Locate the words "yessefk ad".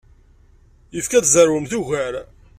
0.95-1.25